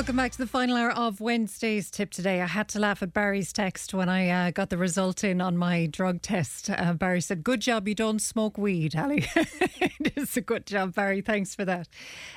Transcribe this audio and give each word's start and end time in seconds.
Welcome 0.00 0.16
back 0.16 0.32
to 0.32 0.38
the 0.38 0.46
final 0.46 0.78
hour 0.78 0.92
of 0.92 1.20
Wednesday's 1.20 1.90
tip 1.90 2.10
today. 2.10 2.40
I 2.40 2.46
had 2.46 2.68
to 2.68 2.78
laugh 2.78 3.02
at 3.02 3.12
Barry's 3.12 3.52
text 3.52 3.92
when 3.92 4.08
I 4.08 4.30
uh, 4.30 4.50
got 4.50 4.70
the 4.70 4.78
result 4.78 5.22
in 5.24 5.42
on 5.42 5.58
my 5.58 5.84
drug 5.84 6.22
test. 6.22 6.70
Uh, 6.70 6.94
Barry 6.94 7.20
said, 7.20 7.44
Good 7.44 7.60
job 7.60 7.86
you 7.86 7.94
don't 7.94 8.18
smoke 8.18 8.56
weed, 8.56 8.96
Ali. 8.96 9.28
it 9.36 10.16
is 10.16 10.38
a 10.38 10.40
good 10.40 10.64
job, 10.64 10.94
Barry. 10.94 11.20
Thanks 11.20 11.54
for 11.54 11.66
that. 11.66 11.86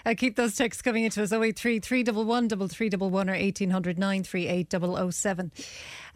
Uh, 0.05 0.13
keep 0.13 0.35
those 0.35 0.57
texts 0.57 0.81
coming 0.81 1.05
into 1.05 1.23
us 1.23 1.31
083 1.31 1.79
311 1.79 2.67
3311 2.67 3.29
or 3.29 3.41
1800 3.41 3.97
938 3.97 5.13
007. 5.13 5.51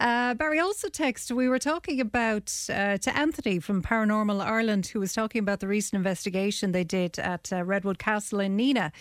Uh, 0.00 0.34
Barry 0.34 0.58
also 0.58 0.88
texted, 0.88 1.30
we 1.32 1.48
were 1.48 1.58
talking 1.58 1.98
about 1.98 2.54
uh, 2.68 2.98
to 2.98 3.16
Anthony 3.16 3.58
from 3.58 3.82
Paranormal 3.82 4.44
Ireland, 4.44 4.88
who 4.88 5.00
was 5.00 5.14
talking 5.14 5.38
about 5.38 5.60
the 5.60 5.68
recent 5.68 5.96
investigation 5.96 6.72
they 6.72 6.84
did 6.84 7.18
at 7.18 7.50
uh, 7.54 7.64
Redwood 7.64 7.98
Castle 7.98 8.40
in 8.40 8.54
Nenagh 8.58 8.92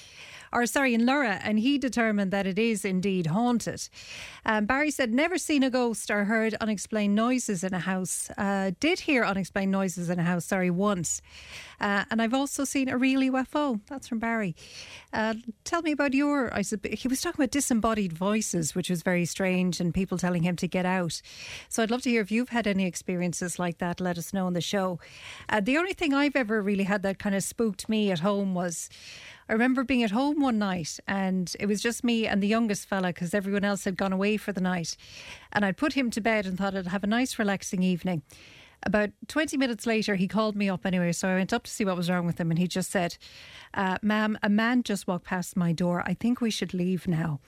or 0.52 0.66
sorry, 0.66 0.94
in 0.94 1.02
Lorrha, 1.02 1.40
and 1.44 1.60
he 1.60 1.78
determined 1.78 2.32
that 2.32 2.48
it 2.48 2.60
is 2.60 2.86
indeed 2.86 3.28
haunted. 3.28 3.88
Um, 4.46 4.66
Barry 4.66 4.92
said, 4.92 5.14
never 5.14 5.38
seen 5.38 5.64
a 5.64 5.70
ghost 5.70 6.10
or 6.10 6.26
heard 6.26 6.56
unexplained 6.62 7.16
noises 7.16 7.64
in 7.64 7.74
a 7.74 7.80
house. 7.80 8.30
Uh, 8.38 8.72
did 8.80 9.02
hear 9.02 9.24
unexplained 9.24 9.72
noises 9.72 10.10
in 10.10 10.20
a 10.20 10.24
house, 10.24 10.46
sorry, 10.46 10.70
once. 10.70 11.22
Uh, 11.80 12.06
and 12.10 12.22
I've 12.22 12.34
also 12.34 12.64
seen 12.64 12.90
a 12.90 12.98
real 12.98 13.22
UFO. 13.22 13.80
That's 13.88 14.08
from 14.08 14.20
Barry. 14.20 14.56
Uh, 15.14 15.36
tell 15.64 15.82
me 15.82 15.92
about 15.92 16.14
your. 16.14 16.54
I 16.54 16.62
said, 16.62 16.84
he 16.86 17.08
was 17.08 17.22
talking 17.22 17.42
about 17.42 17.52
disembodied 17.52 18.14
voices, 18.14 18.74
which 18.74 18.90
was 18.90 19.04
very 19.04 19.26
strange, 19.26 19.80
and 19.80 19.94
people 19.94 20.18
telling 20.18 20.44
him 20.44 20.56
to 20.58 20.68
get 20.68 20.86
out. 20.86 21.22
So 21.70 21.84
I'd 21.84 21.92
love 21.92 22.02
to 22.04 22.10
hear 22.10 22.22
if 22.22 22.32
you've 22.32 22.50
had 22.50 22.68
any 22.68 22.86
experiences 22.86 23.60
like 23.60 23.78
that. 23.78 24.00
Let 24.00 24.18
us 24.18 24.34
know 24.34 24.48
on 24.48 24.54
the 24.54 24.62
show. 24.62 25.00
Uh, 25.50 25.60
the 25.60 25.78
only 25.78 25.94
thing 25.94 26.14
I've 26.14 26.36
ever 26.36 26.62
really 26.62 26.86
had 26.86 27.04
that 27.04 27.20
kind 27.20 27.36
of 27.36 27.44
spooked 27.44 27.90
me 27.90 28.12
at 28.12 28.20
home 28.20 28.54
was 28.56 28.90
I 29.50 29.54
remember 29.54 29.84
being 29.84 30.04
at 30.04 30.12
home 30.12 30.42
one 30.42 30.60
night 30.60 31.00
and 31.08 31.56
it 31.60 31.68
was 31.68 31.82
just 31.82 32.04
me 32.04 32.28
and 32.28 32.44
the 32.44 32.48
youngest 32.48 32.88
fella 32.88 33.08
because 33.10 33.34
everyone 33.34 33.64
else 33.64 33.86
had 33.86 33.96
gone 33.96 34.12
away 34.12 34.36
for 34.36 34.52
the 34.52 34.62
night. 34.62 34.98
And 35.54 35.64
I'd 35.64 35.78
put 35.78 35.94
him 35.94 36.12
to 36.12 36.22
bed 36.22 36.46
and 36.46 36.58
thought 36.58 36.76
I'd 36.76 36.88
have 36.88 37.04
a 37.04 37.08
nice, 37.08 37.40
relaxing 37.40 37.82
evening. 37.82 38.24
About 38.84 39.10
20 39.28 39.58
minutes 39.58 39.88
later, 39.88 40.16
he 40.16 40.28
called 40.28 40.56
me 40.56 40.70
up 40.70 40.86
anyway. 40.86 41.12
So 41.14 41.30
I 41.30 41.36
went 41.36 41.54
up 41.54 41.64
to 41.64 41.72
see 41.72 41.86
what 41.86 41.96
was 41.96 42.10
wrong 42.10 42.26
with 42.26 42.40
him. 42.40 42.52
And 42.52 42.60
he 42.60 42.68
just 42.68 42.92
said, 42.92 43.18
uh, 43.74 43.98
Ma'am, 44.02 44.38
a 44.44 44.50
man 44.50 44.84
just 44.84 45.08
walked 45.08 45.26
past 45.26 45.56
my 45.56 45.72
door. 45.72 46.04
I 46.06 46.14
think 46.14 46.42
we 46.42 46.52
should 46.52 46.74
leave 46.74 47.08
now. 47.08 47.40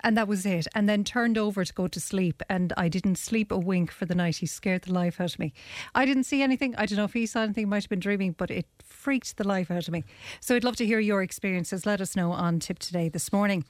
And 0.00 0.16
that 0.18 0.28
was 0.28 0.44
it. 0.44 0.66
And 0.74 0.88
then 0.88 1.04
turned 1.04 1.38
over 1.38 1.64
to 1.64 1.72
go 1.72 1.88
to 1.88 2.00
sleep. 2.00 2.42
And 2.50 2.72
I 2.76 2.88
didn't 2.88 3.16
sleep 3.16 3.50
a 3.50 3.58
wink 3.58 3.90
for 3.90 4.04
the 4.04 4.14
night. 4.14 4.36
He 4.36 4.46
scared 4.46 4.82
the 4.82 4.92
life 4.92 5.20
out 5.20 5.32
of 5.32 5.38
me. 5.38 5.54
I 5.94 6.04
didn't 6.04 6.24
see 6.24 6.42
anything. 6.42 6.74
I 6.76 6.86
don't 6.86 6.98
know 6.98 7.04
if 7.04 7.14
he 7.14 7.24
saw 7.24 7.42
anything. 7.42 7.68
Might 7.68 7.84
have 7.84 7.90
been 7.90 8.00
dreaming, 8.00 8.32
but 8.32 8.50
it 8.50 8.66
freaked 9.06 9.36
the 9.36 9.46
life 9.46 9.70
out 9.70 9.86
of 9.86 9.92
me. 9.92 10.02
So 10.40 10.56
I'd 10.56 10.64
love 10.64 10.74
to 10.78 10.84
hear 10.84 10.98
your 10.98 11.22
experiences. 11.22 11.86
Let 11.86 12.00
us 12.00 12.16
know 12.16 12.32
on 12.32 12.58
Tip 12.58 12.80
Today 12.80 13.08
this 13.08 13.32
morning. 13.32 13.64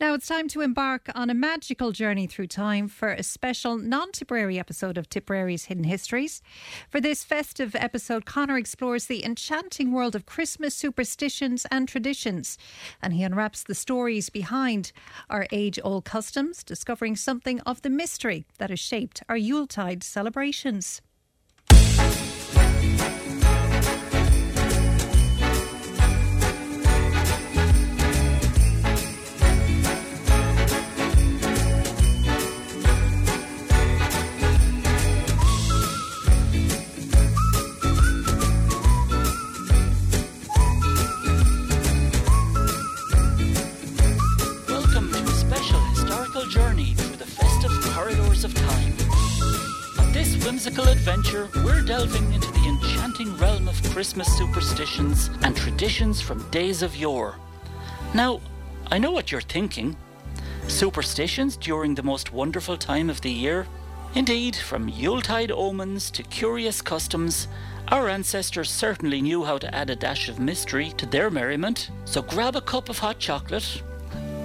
Now 0.00 0.14
it's 0.14 0.28
time 0.28 0.46
to 0.50 0.60
embark 0.60 1.08
on 1.16 1.30
a 1.30 1.34
magical 1.34 1.90
journey 1.90 2.28
through 2.28 2.46
time 2.46 2.86
for 2.86 3.08
a 3.08 3.24
special 3.24 3.76
non 3.76 4.12
Tipperary 4.12 4.56
episode 4.56 4.96
of 4.96 5.10
Tipperary's 5.10 5.64
Hidden 5.64 5.82
Histories. 5.82 6.42
For 6.88 7.00
this 7.00 7.24
festive 7.24 7.74
episode, 7.74 8.24
Conor 8.24 8.56
explores 8.56 9.06
the 9.06 9.24
enchanting 9.24 9.90
world 9.90 10.14
of 10.14 10.26
Christmas 10.26 10.76
superstitions 10.76 11.66
and 11.72 11.88
traditions. 11.88 12.56
And 13.02 13.12
he 13.14 13.24
unwraps 13.24 13.64
the 13.64 13.74
stories 13.74 14.30
behind 14.30 14.92
our 15.28 15.48
age 15.50 15.80
old 15.82 16.04
customs, 16.04 16.62
discovering 16.62 17.16
something 17.16 17.58
of 17.62 17.82
the 17.82 17.90
mystery 17.90 18.46
that 18.58 18.70
has 18.70 18.78
shaped 18.78 19.24
our 19.28 19.36
Yuletide 19.36 20.04
celebrations. 20.04 21.02
Whimsical 50.58 50.88
adventure, 50.88 51.48
we're 51.64 51.82
delving 51.82 52.32
into 52.32 52.50
the 52.50 52.66
enchanting 52.66 53.36
realm 53.36 53.68
of 53.68 53.80
Christmas 53.90 54.26
superstitions 54.36 55.30
and 55.42 55.56
traditions 55.56 56.20
from 56.20 56.50
days 56.50 56.82
of 56.82 56.96
yore. 56.96 57.36
Now, 58.12 58.40
I 58.90 58.98
know 58.98 59.12
what 59.12 59.30
you're 59.30 59.40
thinking. 59.40 59.96
Superstitions 60.66 61.56
during 61.56 61.94
the 61.94 62.02
most 62.02 62.32
wonderful 62.32 62.76
time 62.76 63.08
of 63.08 63.20
the 63.20 63.30
year? 63.30 63.68
Indeed, 64.16 64.56
from 64.56 64.88
Yuletide 64.88 65.52
omens 65.52 66.10
to 66.10 66.24
curious 66.24 66.82
customs, 66.82 67.46
our 67.86 68.08
ancestors 68.08 68.68
certainly 68.68 69.22
knew 69.22 69.44
how 69.44 69.58
to 69.58 69.72
add 69.72 69.90
a 69.90 69.94
dash 69.94 70.28
of 70.28 70.40
mystery 70.40 70.92
to 70.96 71.06
their 71.06 71.30
merriment. 71.30 71.88
So 72.04 72.20
grab 72.20 72.56
a 72.56 72.60
cup 72.60 72.88
of 72.88 72.98
hot 72.98 73.20
chocolate, 73.20 73.80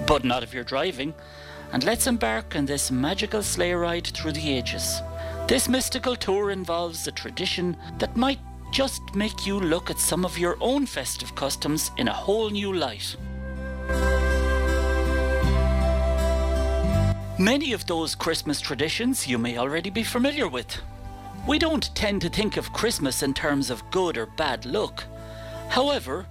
but 0.06 0.22
not 0.22 0.44
if 0.44 0.54
you're 0.54 0.62
driving, 0.62 1.12
and 1.72 1.82
let's 1.82 2.06
embark 2.06 2.54
on 2.54 2.66
this 2.66 2.92
magical 2.92 3.42
sleigh 3.42 3.72
ride 3.72 4.06
through 4.06 4.34
the 4.34 4.56
ages. 4.56 5.00
This 5.46 5.68
mystical 5.68 6.16
tour 6.16 6.50
involves 6.50 7.06
a 7.06 7.12
tradition 7.12 7.76
that 7.98 8.16
might 8.16 8.38
just 8.72 9.14
make 9.14 9.46
you 9.46 9.60
look 9.60 9.90
at 9.90 9.98
some 9.98 10.24
of 10.24 10.38
your 10.38 10.56
own 10.58 10.86
festive 10.86 11.34
customs 11.34 11.90
in 11.98 12.08
a 12.08 12.12
whole 12.14 12.48
new 12.48 12.72
light. 12.72 13.14
Many 17.38 17.74
of 17.74 17.84
those 17.86 18.14
Christmas 18.14 18.58
traditions 18.58 19.28
you 19.28 19.36
may 19.36 19.58
already 19.58 19.90
be 19.90 20.02
familiar 20.02 20.48
with. 20.48 20.80
We 21.46 21.58
don't 21.58 21.94
tend 21.94 22.22
to 22.22 22.30
think 22.30 22.56
of 22.56 22.72
Christmas 22.72 23.22
in 23.22 23.34
terms 23.34 23.68
of 23.68 23.90
good 23.90 24.16
or 24.16 24.26
bad 24.26 24.64
luck. 24.64 25.04
However, 25.68 26.24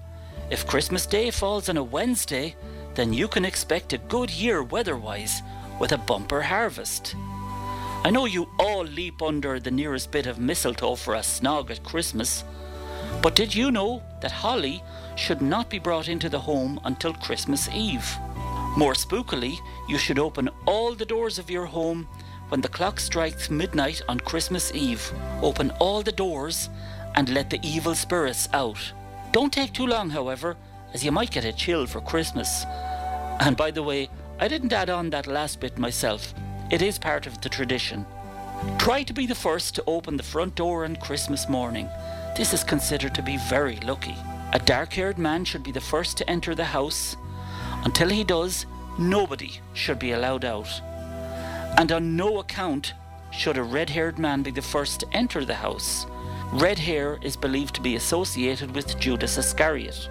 if 0.50 0.66
Christmas 0.66 1.06
Day 1.06 1.30
falls 1.30 1.70
on 1.70 1.78
a 1.78 1.84
Wednesday, 1.84 2.56
then 2.96 3.14
you 3.14 3.28
can 3.28 3.46
expect 3.46 3.94
a 3.94 4.00
good 4.00 4.32
year 4.32 4.64
weather 4.64 4.98
wise 4.98 5.44
with 5.80 5.92
a 5.92 6.00
bumper 6.00 6.42
harvest. 6.42 7.16
I 8.06 8.10
know 8.10 8.26
you 8.26 8.50
all 8.60 8.84
leap 8.84 9.22
under 9.22 9.62
the 9.62 9.72
nearest 9.72 10.12
bit 10.12 10.28
of 10.28 10.38
mistletoe 10.38 10.96
for 10.96 11.16
a 11.16 11.20
snog 11.20 11.72
at 11.72 11.86
Christmas, 11.86 12.44
but 13.22 13.34
did 13.34 13.56
you 13.56 13.72
know 13.72 14.04
that 14.20 14.30
holly 14.32 14.84
should 15.16 15.42
not 15.42 15.70
be 15.70 15.80
brought 15.80 16.10
into 16.10 16.28
the 16.28 16.42
home 16.42 16.82
until 16.84 17.14
Christmas 17.14 17.70
Eve? 17.70 18.06
More 18.76 18.92
spookily, 18.94 19.56
you 19.88 19.98
should 19.98 20.20
open 20.20 20.50
all 20.66 20.94
the 20.94 21.06
doors 21.06 21.40
of 21.40 21.50
your 21.50 21.66
home 21.66 22.06
when 22.50 22.60
the 22.60 22.68
clock 22.68 23.00
strikes 23.00 23.50
midnight 23.50 24.02
on 24.10 24.20
Christmas 24.20 24.74
Eve. 24.76 25.10
Open 25.42 25.72
all 25.80 26.02
the 26.02 26.12
doors 26.12 26.70
and 27.16 27.30
let 27.30 27.50
the 27.50 27.60
evil 27.64 27.96
spirits 27.96 28.50
out. 28.52 28.92
Don't 29.32 29.54
take 29.54 29.72
too 29.72 29.88
long, 29.88 30.10
however, 30.10 30.58
as 30.94 31.06
you 31.06 31.14
might 31.14 31.32
get 31.32 31.46
a 31.46 31.54
chill 31.54 31.88
for 31.88 32.02
Christmas. 32.02 32.66
And 33.40 33.56
by 33.56 33.72
the 33.72 33.82
way, 33.82 34.10
I 34.42 34.50
didn't 34.50 34.74
add 34.74 34.90
on 34.90 35.10
that 35.12 35.26
last 35.26 35.62
bit 35.62 35.78
myself. 35.78 36.34
It 36.74 36.82
is 36.82 36.98
part 36.98 37.28
of 37.28 37.40
the 37.40 37.50
tradition. 37.50 38.04
Try 38.80 39.04
to 39.04 39.14
be 39.14 39.28
the 39.28 39.36
first 39.36 39.76
to 39.76 39.84
open 39.86 40.18
the 40.18 40.24
front 40.24 40.56
door 40.56 40.86
on 40.86 40.96
Christmas 40.96 41.48
morning. 41.48 41.88
This 42.36 42.52
is 42.52 42.64
considered 42.64 43.14
to 43.14 43.22
be 43.22 43.38
very 43.38 43.76
lucky. 43.82 44.16
A 44.54 44.58
dark 44.58 44.92
haired 44.94 45.20
man 45.20 45.46
should 45.46 45.62
be 45.62 45.72
the 45.72 45.80
first 45.80 46.18
to 46.18 46.28
enter 46.28 46.56
the 46.56 46.66
house. 46.66 47.16
Until 47.86 48.10
he 48.10 48.24
does, 48.24 48.66
nobody 48.98 49.60
should 49.76 50.00
be 50.00 50.14
allowed 50.14 50.46
out. 50.46 50.82
And 51.78 51.92
on 51.92 52.16
no 52.16 52.40
account 52.40 52.96
should 53.30 53.58
a 53.58 53.62
red 53.62 53.92
haired 53.92 54.18
man 54.18 54.42
be 54.42 54.50
the 54.50 54.64
first 54.64 55.02
to 55.02 55.08
enter 55.14 55.46
the 55.46 55.54
house. 55.54 56.08
Red 56.54 56.80
hair 56.80 57.20
is 57.22 57.38
believed 57.38 57.76
to 57.76 57.82
be 57.82 57.98
associated 57.98 58.74
with 58.74 58.98
Judas 59.00 59.38
Iscariot. 59.38 60.10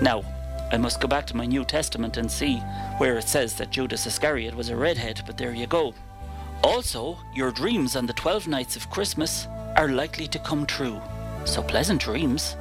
Now, 0.00 0.24
I 0.74 0.76
must 0.76 1.00
go 1.00 1.06
back 1.06 1.24
to 1.28 1.36
my 1.36 1.46
New 1.46 1.64
Testament 1.64 2.16
and 2.16 2.28
see 2.28 2.56
where 2.98 3.16
it 3.16 3.28
says 3.28 3.54
that 3.54 3.70
Judas 3.70 4.08
Iscariot 4.08 4.56
was 4.56 4.70
a 4.70 4.76
redhead, 4.76 5.22
but 5.24 5.38
there 5.38 5.54
you 5.54 5.68
go. 5.68 5.94
Also, 6.64 7.16
your 7.32 7.52
dreams 7.52 7.94
on 7.94 8.06
the 8.06 8.12
12 8.12 8.48
nights 8.48 8.74
of 8.74 8.90
Christmas 8.90 9.46
are 9.76 9.86
likely 9.86 10.26
to 10.26 10.38
come 10.40 10.66
true. 10.66 11.00
So 11.44 11.62
pleasant 11.62 12.00
dreams. 12.00 12.56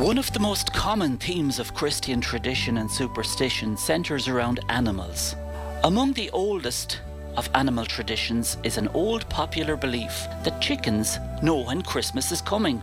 One 0.00 0.18
of 0.18 0.32
the 0.32 0.40
most 0.40 0.72
common 0.72 1.18
themes 1.18 1.60
of 1.60 1.72
Christian 1.72 2.20
tradition 2.20 2.78
and 2.78 2.90
superstition 2.90 3.76
centres 3.76 4.26
around 4.26 4.58
animals. 4.70 5.36
Among 5.84 6.14
the 6.14 6.30
oldest 6.30 6.98
of 7.36 7.48
animal 7.54 7.86
traditions 7.86 8.56
is 8.64 8.76
an 8.76 8.88
old 8.88 9.28
popular 9.28 9.76
belief 9.76 10.26
that 10.42 10.60
chickens 10.60 11.20
know 11.44 11.62
when 11.62 11.82
Christmas 11.82 12.32
is 12.32 12.40
coming. 12.40 12.82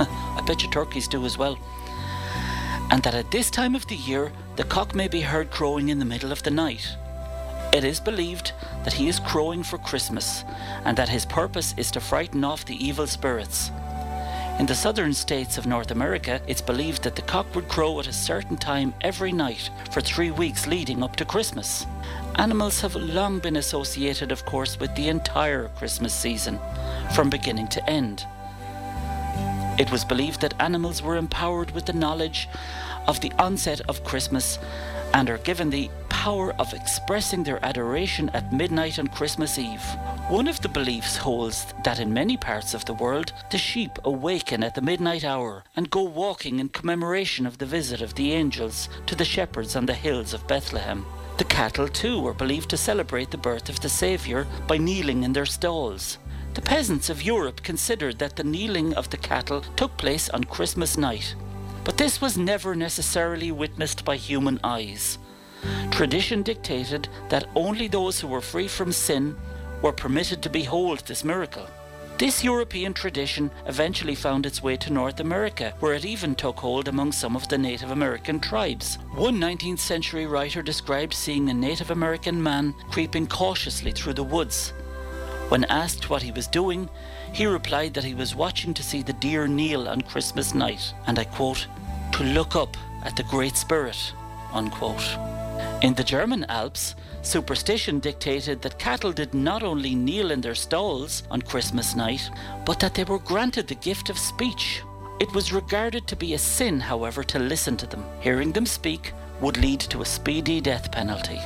Bet 0.48 0.62
you 0.62 0.70
turkeys 0.70 1.06
do 1.06 1.26
as 1.26 1.36
well. 1.36 1.58
And 2.90 3.02
that 3.02 3.14
at 3.14 3.30
this 3.30 3.50
time 3.50 3.74
of 3.74 3.86
the 3.86 3.96
year, 3.96 4.32
the 4.56 4.64
cock 4.64 4.94
may 4.94 5.06
be 5.06 5.20
heard 5.20 5.50
crowing 5.50 5.90
in 5.90 5.98
the 5.98 6.06
middle 6.06 6.32
of 6.32 6.42
the 6.42 6.50
night. 6.50 6.96
It 7.74 7.84
is 7.84 8.00
believed 8.00 8.52
that 8.84 8.94
he 8.94 9.08
is 9.08 9.20
crowing 9.20 9.62
for 9.62 9.76
Christmas, 9.76 10.44
and 10.86 10.96
that 10.96 11.10
his 11.10 11.26
purpose 11.26 11.74
is 11.76 11.90
to 11.90 12.00
frighten 12.00 12.44
off 12.44 12.64
the 12.64 12.82
evil 12.82 13.06
spirits. 13.06 13.70
In 14.58 14.64
the 14.64 14.74
southern 14.74 15.12
states 15.12 15.58
of 15.58 15.66
North 15.66 15.90
America, 15.90 16.40
it's 16.46 16.62
believed 16.62 17.02
that 17.02 17.14
the 17.14 17.22
cock 17.22 17.54
would 17.54 17.68
crow 17.68 18.00
at 18.00 18.08
a 18.08 18.12
certain 18.12 18.56
time 18.56 18.94
every 19.02 19.32
night 19.32 19.68
for 19.90 20.00
three 20.00 20.30
weeks 20.30 20.66
leading 20.66 21.02
up 21.02 21.14
to 21.16 21.26
Christmas. 21.26 21.86
Animals 22.36 22.80
have 22.80 22.96
long 22.96 23.38
been 23.38 23.56
associated, 23.56 24.32
of 24.32 24.46
course, 24.46 24.80
with 24.80 24.94
the 24.96 25.08
entire 25.08 25.68
Christmas 25.76 26.14
season, 26.14 26.58
from 27.14 27.28
beginning 27.28 27.68
to 27.68 27.86
end. 27.90 28.26
It 29.78 29.92
was 29.92 30.04
believed 30.04 30.40
that 30.40 30.60
animals 30.60 31.02
were 31.02 31.16
empowered 31.16 31.70
with 31.70 31.86
the 31.86 31.92
knowledge 31.92 32.48
of 33.06 33.20
the 33.20 33.32
onset 33.38 33.80
of 33.88 34.02
Christmas 34.02 34.58
and 35.14 35.30
are 35.30 35.38
given 35.38 35.70
the 35.70 35.88
power 36.08 36.52
of 36.58 36.74
expressing 36.74 37.44
their 37.44 37.64
adoration 37.64 38.28
at 38.30 38.52
midnight 38.52 38.98
on 38.98 39.06
Christmas 39.06 39.56
Eve. 39.56 39.84
One 40.28 40.48
of 40.48 40.60
the 40.60 40.68
beliefs 40.68 41.16
holds 41.16 41.72
that 41.84 42.00
in 42.00 42.12
many 42.12 42.36
parts 42.36 42.74
of 42.74 42.84
the 42.86 42.94
world, 42.94 43.32
the 43.52 43.58
sheep 43.58 43.98
awaken 44.04 44.64
at 44.64 44.74
the 44.74 44.82
midnight 44.82 45.24
hour 45.24 45.62
and 45.76 45.90
go 45.90 46.02
walking 46.02 46.58
in 46.58 46.70
commemoration 46.70 47.46
of 47.46 47.58
the 47.58 47.66
visit 47.66 48.02
of 48.02 48.16
the 48.16 48.32
angels 48.32 48.88
to 49.06 49.14
the 49.14 49.24
shepherds 49.24 49.76
on 49.76 49.86
the 49.86 49.94
hills 49.94 50.34
of 50.34 50.48
Bethlehem. 50.48 51.06
The 51.38 51.44
cattle, 51.44 51.86
too, 51.86 52.20
were 52.20 52.34
believed 52.34 52.68
to 52.70 52.76
celebrate 52.76 53.30
the 53.30 53.38
birth 53.38 53.68
of 53.68 53.78
the 53.78 53.88
Saviour 53.88 54.44
by 54.66 54.76
kneeling 54.76 55.22
in 55.22 55.34
their 55.34 55.46
stalls. 55.46 56.18
The 56.58 56.62
peasants 56.62 57.08
of 57.08 57.22
Europe 57.22 57.62
considered 57.62 58.18
that 58.18 58.34
the 58.34 58.42
kneeling 58.42 58.92
of 58.94 59.10
the 59.10 59.16
cattle 59.16 59.60
took 59.76 59.96
place 59.96 60.28
on 60.28 60.42
Christmas 60.42 60.98
night, 60.98 61.36
but 61.84 61.96
this 61.96 62.20
was 62.20 62.36
never 62.36 62.74
necessarily 62.74 63.52
witnessed 63.52 64.04
by 64.04 64.16
human 64.16 64.58
eyes. 64.64 65.18
Tradition 65.92 66.42
dictated 66.42 67.08
that 67.28 67.48
only 67.54 67.86
those 67.86 68.18
who 68.18 68.26
were 68.26 68.40
free 68.40 68.66
from 68.66 68.90
sin 68.90 69.36
were 69.82 69.92
permitted 69.92 70.42
to 70.42 70.50
behold 70.50 70.98
this 71.06 71.22
miracle. 71.22 71.68
This 72.18 72.42
European 72.42 72.92
tradition 72.92 73.52
eventually 73.66 74.16
found 74.16 74.44
its 74.44 74.60
way 74.60 74.76
to 74.78 74.92
North 74.92 75.20
America, 75.20 75.74
where 75.78 75.94
it 75.94 76.04
even 76.04 76.34
took 76.34 76.58
hold 76.58 76.88
among 76.88 77.12
some 77.12 77.36
of 77.36 77.46
the 77.46 77.56
Native 77.56 77.92
American 77.92 78.40
tribes. 78.40 78.96
One 79.14 79.38
19th 79.38 79.78
century 79.78 80.26
writer 80.26 80.62
described 80.62 81.14
seeing 81.14 81.50
a 81.50 81.54
Native 81.54 81.92
American 81.92 82.42
man 82.42 82.74
creeping 82.90 83.28
cautiously 83.28 83.92
through 83.92 84.14
the 84.14 84.24
woods. 84.24 84.72
When 85.48 85.64
asked 85.64 86.10
what 86.10 86.22
he 86.22 86.30
was 86.30 86.46
doing, 86.46 86.90
he 87.32 87.46
replied 87.46 87.94
that 87.94 88.04
he 88.04 88.14
was 88.14 88.34
watching 88.34 88.74
to 88.74 88.82
see 88.82 89.02
the 89.02 89.14
deer 89.14 89.46
kneel 89.46 89.88
on 89.88 90.02
Christmas 90.02 90.54
night, 90.54 90.92
and 91.06 91.18
I 91.18 91.24
quote, 91.24 91.66
to 92.12 92.24
look 92.24 92.54
up 92.54 92.76
at 93.02 93.16
the 93.16 93.22
Great 93.24 93.56
Spirit, 93.56 94.12
unquote. 94.52 95.16
In 95.82 95.94
the 95.94 96.04
German 96.04 96.44
Alps, 96.50 96.96
superstition 97.22 97.98
dictated 97.98 98.60
that 98.62 98.78
cattle 98.78 99.12
did 99.12 99.32
not 99.32 99.62
only 99.62 99.94
kneel 99.94 100.30
in 100.30 100.40
their 100.40 100.54
stalls 100.54 101.22
on 101.30 101.40
Christmas 101.40 101.94
night, 101.94 102.30
but 102.66 102.78
that 102.80 102.94
they 102.94 103.04
were 103.04 103.18
granted 103.18 103.68
the 103.68 103.74
gift 103.76 104.10
of 104.10 104.18
speech. 104.18 104.82
It 105.20 105.32
was 105.34 105.52
regarded 105.52 106.06
to 106.08 106.16
be 106.16 106.34
a 106.34 106.38
sin, 106.38 106.80
however, 106.80 107.24
to 107.24 107.38
listen 107.38 107.76
to 107.78 107.86
them. 107.86 108.04
Hearing 108.20 108.52
them 108.52 108.66
speak 108.66 109.12
would 109.40 109.56
lead 109.56 109.80
to 109.80 110.02
a 110.02 110.04
speedy 110.04 110.60
death 110.60 110.90
penalty. 110.92 111.40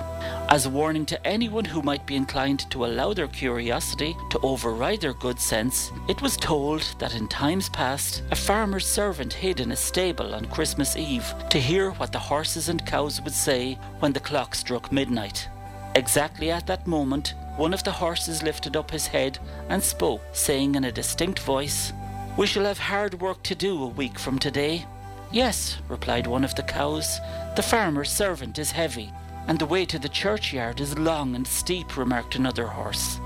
As 0.52 0.66
a 0.66 0.70
warning 0.70 1.06
to 1.06 1.26
anyone 1.26 1.64
who 1.64 1.80
might 1.80 2.04
be 2.04 2.14
inclined 2.14 2.70
to 2.70 2.84
allow 2.84 3.14
their 3.14 3.26
curiosity 3.26 4.14
to 4.28 4.38
override 4.40 5.00
their 5.00 5.14
good 5.14 5.40
sense, 5.40 5.90
it 6.08 6.20
was 6.20 6.36
told 6.36 6.82
that 6.98 7.14
in 7.14 7.26
times 7.26 7.70
past, 7.70 8.22
a 8.30 8.36
farmer's 8.36 8.86
servant 8.86 9.32
hid 9.32 9.60
in 9.60 9.72
a 9.72 9.76
stable 9.76 10.34
on 10.34 10.44
Christmas 10.44 10.94
Eve 10.94 11.32
to 11.48 11.58
hear 11.58 11.92
what 11.92 12.12
the 12.12 12.18
horses 12.18 12.68
and 12.68 12.84
cows 12.84 13.18
would 13.22 13.32
say 13.32 13.78
when 14.00 14.12
the 14.12 14.20
clock 14.20 14.54
struck 14.54 14.92
midnight. 14.92 15.48
Exactly 15.94 16.50
at 16.50 16.66
that 16.66 16.86
moment, 16.86 17.32
one 17.56 17.72
of 17.72 17.82
the 17.82 17.90
horses 17.90 18.42
lifted 18.42 18.76
up 18.76 18.90
his 18.90 19.06
head 19.06 19.38
and 19.70 19.82
spoke, 19.82 20.20
saying 20.32 20.74
in 20.74 20.84
a 20.84 20.92
distinct 20.92 21.38
voice, 21.38 21.94
We 22.36 22.46
shall 22.46 22.66
have 22.66 22.78
hard 22.78 23.22
work 23.22 23.42
to 23.44 23.54
do 23.54 23.82
a 23.82 23.86
week 23.86 24.18
from 24.18 24.38
today. 24.38 24.84
Yes, 25.30 25.78
replied 25.88 26.26
one 26.26 26.44
of 26.44 26.54
the 26.54 26.62
cows, 26.62 27.20
the 27.56 27.62
farmer's 27.62 28.12
servant 28.12 28.58
is 28.58 28.72
heavy, 28.72 29.14
and 29.48 29.58
the 29.58 29.66
way 29.66 29.84
to 29.84 29.98
the 29.98 30.08
churchyard 30.08 30.80
is 30.80 30.98
long 30.98 31.34
and 31.34 31.46
steep, 31.46 31.96
remarked 31.96 32.36
another 32.36 32.66
horse. 32.66 33.18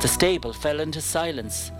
The 0.00 0.08
stable 0.08 0.52
fell 0.52 0.80
into 0.80 1.00
silence, 1.00 1.70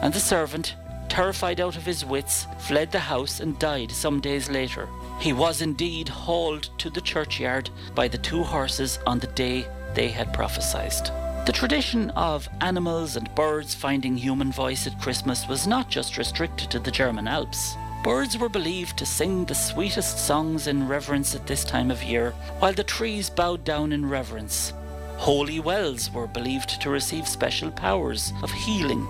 and 0.00 0.12
the 0.12 0.20
servant, 0.20 0.74
terrified 1.08 1.60
out 1.60 1.76
of 1.76 1.86
his 1.86 2.04
wits, 2.04 2.46
fled 2.58 2.92
the 2.92 3.00
house 3.00 3.40
and 3.40 3.58
died 3.58 3.90
some 3.90 4.20
days 4.20 4.48
later. 4.48 4.88
He 5.18 5.32
was 5.32 5.60
indeed 5.62 6.08
hauled 6.08 6.70
to 6.78 6.90
the 6.90 7.00
churchyard 7.00 7.70
by 7.94 8.08
the 8.08 8.18
two 8.18 8.44
horses 8.44 8.98
on 9.06 9.18
the 9.18 9.26
day 9.28 9.66
they 9.94 10.08
had 10.08 10.32
prophesied. 10.32 11.10
The 11.46 11.52
tradition 11.52 12.10
of 12.10 12.48
animals 12.60 13.16
and 13.16 13.34
birds 13.34 13.74
finding 13.74 14.16
human 14.16 14.52
voice 14.52 14.86
at 14.86 15.00
Christmas 15.00 15.48
was 15.48 15.66
not 15.66 15.88
just 15.88 16.18
restricted 16.18 16.70
to 16.70 16.78
the 16.78 16.90
German 16.90 17.26
Alps. 17.26 17.74
Birds 18.04 18.38
were 18.38 18.48
believed 18.48 18.96
to 18.96 19.06
sing 19.06 19.44
the 19.44 19.54
sweetest 19.54 20.24
songs 20.24 20.68
in 20.68 20.86
reverence 20.86 21.34
at 21.34 21.46
this 21.46 21.64
time 21.64 21.90
of 21.90 22.02
year, 22.02 22.30
while 22.60 22.72
the 22.72 22.84
trees 22.84 23.28
bowed 23.28 23.64
down 23.64 23.92
in 23.92 24.08
reverence. 24.08 24.72
Holy 25.16 25.58
wells 25.58 26.10
were 26.12 26.28
believed 26.28 26.80
to 26.80 26.90
receive 26.90 27.26
special 27.26 27.72
powers 27.72 28.32
of 28.42 28.52
healing, 28.52 29.06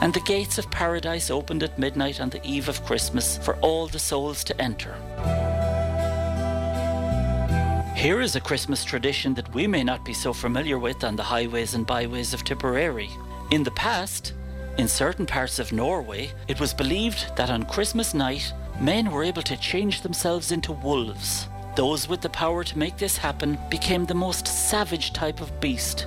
and 0.00 0.14
the 0.14 0.20
gates 0.20 0.56
of 0.56 0.70
paradise 0.70 1.30
opened 1.30 1.64
at 1.64 1.78
midnight 1.78 2.20
on 2.20 2.30
the 2.30 2.44
eve 2.46 2.68
of 2.68 2.84
Christmas 2.84 3.38
for 3.38 3.56
all 3.56 3.88
the 3.88 3.98
souls 3.98 4.44
to 4.44 4.60
enter. 4.60 4.94
Here 7.96 8.20
is 8.20 8.36
a 8.36 8.40
Christmas 8.40 8.84
tradition 8.84 9.34
that 9.34 9.52
we 9.52 9.66
may 9.66 9.82
not 9.82 10.04
be 10.04 10.14
so 10.14 10.32
familiar 10.32 10.78
with 10.78 11.04
on 11.04 11.16
the 11.16 11.22
highways 11.22 11.74
and 11.74 11.86
byways 11.86 12.32
of 12.34 12.44
Tipperary. 12.44 13.10
In 13.50 13.64
the 13.64 13.70
past, 13.72 14.32
in 14.78 14.88
certain 14.88 15.26
parts 15.26 15.58
of 15.58 15.72
Norway, 15.72 16.30
it 16.48 16.58
was 16.58 16.72
believed 16.72 17.36
that 17.36 17.50
on 17.50 17.64
Christmas 17.64 18.14
night, 18.14 18.52
men 18.80 19.10
were 19.10 19.22
able 19.22 19.42
to 19.42 19.56
change 19.56 20.00
themselves 20.00 20.50
into 20.50 20.72
wolves. 20.72 21.46
Those 21.76 22.08
with 22.08 22.20
the 22.20 22.28
power 22.28 22.64
to 22.64 22.78
make 22.78 22.96
this 22.96 23.16
happen 23.16 23.58
became 23.70 24.06
the 24.06 24.14
most 24.14 24.46
savage 24.46 25.12
type 25.12 25.40
of 25.40 25.60
beast, 25.60 26.06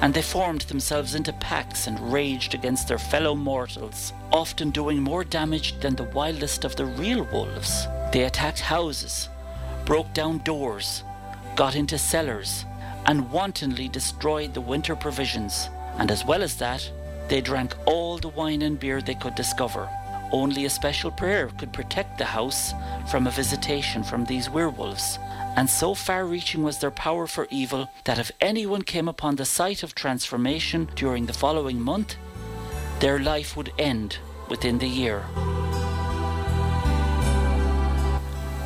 and 0.00 0.12
they 0.12 0.22
formed 0.22 0.62
themselves 0.62 1.14
into 1.14 1.32
packs 1.34 1.86
and 1.86 2.12
raged 2.12 2.54
against 2.54 2.88
their 2.88 2.98
fellow 2.98 3.34
mortals, 3.34 4.12
often 4.32 4.70
doing 4.70 5.00
more 5.00 5.22
damage 5.22 5.78
than 5.80 5.94
the 5.94 6.10
wildest 6.14 6.64
of 6.64 6.74
the 6.76 6.86
real 6.86 7.24
wolves. 7.32 7.86
They 8.12 8.24
attacked 8.24 8.60
houses, 8.60 9.28
broke 9.84 10.12
down 10.12 10.38
doors, 10.38 11.04
got 11.56 11.76
into 11.76 11.98
cellars, 11.98 12.64
and 13.06 13.30
wantonly 13.30 13.88
destroyed 13.88 14.54
the 14.54 14.60
winter 14.60 14.96
provisions. 14.96 15.68
And 15.98 16.10
as 16.10 16.24
well 16.24 16.42
as 16.42 16.56
that, 16.56 16.90
they 17.28 17.40
drank 17.40 17.74
all 17.86 18.18
the 18.18 18.28
wine 18.28 18.62
and 18.62 18.78
beer 18.78 19.00
they 19.00 19.14
could 19.14 19.34
discover. 19.34 19.88
Only 20.32 20.64
a 20.64 20.70
special 20.70 21.10
prayer 21.10 21.48
could 21.58 21.72
protect 21.72 22.18
the 22.18 22.24
house 22.24 22.72
from 23.10 23.26
a 23.26 23.30
visitation 23.30 24.02
from 24.02 24.24
these 24.24 24.48
werewolves, 24.48 25.18
and 25.56 25.68
so 25.68 25.94
far 25.94 26.24
reaching 26.24 26.62
was 26.62 26.78
their 26.78 26.90
power 26.90 27.26
for 27.26 27.46
evil 27.50 27.90
that 28.04 28.18
if 28.18 28.30
anyone 28.40 28.82
came 28.82 29.08
upon 29.08 29.36
the 29.36 29.44
site 29.44 29.82
of 29.82 29.94
transformation 29.94 30.88
during 30.94 31.26
the 31.26 31.34
following 31.34 31.80
month, 31.80 32.16
their 33.00 33.18
life 33.18 33.56
would 33.56 33.72
end 33.78 34.18
within 34.48 34.78
the 34.78 34.86
year. 34.86 35.24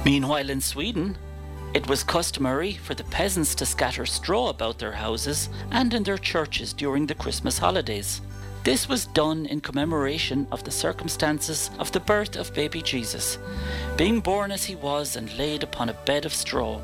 Meanwhile, 0.04 0.50
in 0.50 0.60
Sweden, 0.60 1.18
it 1.74 1.88
was 1.88 2.04
customary 2.04 2.74
for 2.74 2.94
the 2.94 3.04
peasants 3.04 3.56
to 3.56 3.66
scatter 3.66 4.06
straw 4.06 4.50
about 4.50 4.78
their 4.78 4.92
houses 4.92 5.48
and 5.72 5.92
in 5.92 6.04
their 6.04 6.16
churches 6.16 6.72
during 6.72 7.06
the 7.06 7.14
Christmas 7.14 7.58
holidays. 7.58 8.20
This 8.66 8.88
was 8.88 9.06
done 9.06 9.46
in 9.46 9.60
commemoration 9.60 10.48
of 10.50 10.64
the 10.64 10.72
circumstances 10.72 11.70
of 11.78 11.92
the 11.92 12.00
birth 12.00 12.34
of 12.34 12.52
baby 12.52 12.82
Jesus, 12.82 13.38
being 13.96 14.18
born 14.18 14.50
as 14.50 14.64
he 14.64 14.74
was 14.74 15.14
and 15.14 15.32
laid 15.38 15.62
upon 15.62 15.88
a 15.88 15.92
bed 16.04 16.24
of 16.24 16.34
straw. 16.34 16.80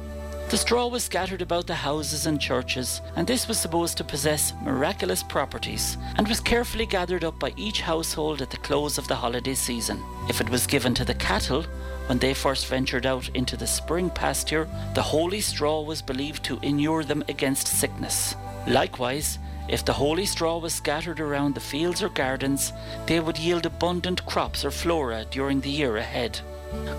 The 0.51 0.59
straw 0.59 0.87
was 0.87 1.03
scattered 1.03 1.43
about 1.43 1.67
the 1.67 1.75
houses 1.75 2.27
and 2.27 2.41
churches, 2.41 3.01
and 3.17 3.27
this 3.27 3.49
was 3.49 3.59
supposed 3.59 3.97
to 3.97 4.05
possess 4.05 4.53
miraculous 4.63 5.25
properties, 5.25 5.97
and 6.19 6.29
was 6.29 6.39
carefully 6.39 6.87
gathered 6.87 7.25
up 7.25 7.41
by 7.41 7.53
each 7.57 7.81
household 7.81 8.43
at 8.43 8.51
the 8.51 8.59
close 8.59 8.97
of 8.97 9.09
the 9.09 9.17
holiday 9.17 9.55
season. 9.55 10.01
If 10.29 10.41
it 10.41 10.51
was 10.51 10.69
given 10.69 10.95
to 10.95 11.05
the 11.05 11.15
cattle, 11.15 11.65
when 12.07 12.21
they 12.21 12.33
first 12.33 12.69
ventured 12.69 13.07
out 13.07 13.29
into 13.31 13.57
the 13.57 13.67
spring 13.67 14.09
pasture, 14.09 14.69
the 14.95 15.03
holy 15.03 15.41
straw 15.41 15.83
was 15.83 16.01
believed 16.01 16.45
to 16.45 16.61
inure 16.63 17.03
them 17.03 17.25
against 17.29 17.67
sickness. 17.67 18.37
Likewise, 18.69 19.41
if 19.69 19.85
the 19.85 19.93
holy 19.93 20.27
straw 20.27 20.59
was 20.59 20.75
scattered 20.75 21.21
around 21.21 21.55
the 21.55 21.61
fields 21.61 22.03
or 22.03 22.09
gardens, 22.09 22.73
they 23.07 23.21
would 23.21 23.39
yield 23.39 23.67
abundant 23.67 24.25
crops 24.27 24.65
or 24.65 24.71
flora 24.71 25.25
during 25.31 25.61
the 25.61 25.71
year 25.71 25.97
ahead. 25.97 26.41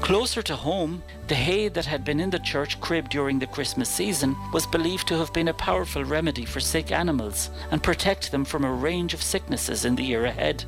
Closer 0.02 0.42
to 0.44 0.56
home, 0.56 1.04
the 1.28 1.36
hay 1.36 1.68
that 1.68 1.86
had 1.86 2.06
been 2.06 2.20
in 2.20 2.30
the 2.30 2.40
church 2.40 2.80
crib 2.80 3.10
during 3.10 3.40
the 3.40 3.48
Christmas 3.48 3.90
season 3.90 4.36
was 4.52 4.68
believed 4.68 5.08
to 5.08 5.18
have 5.18 5.34
been 5.34 5.48
a 5.48 5.54
powerful 5.54 6.04
remedy 6.04 6.46
for 6.46 6.60
sick 6.60 6.92
animals 6.92 7.50
and 7.72 7.82
protect 7.82 8.32
them 8.32 8.46
from 8.46 8.64
a 8.64 8.72
range 8.72 9.14
of 9.14 9.24
sicknesses 9.24 9.84
in 9.84 9.96
the 9.96 10.04
year 10.04 10.26
ahead. 10.26 10.64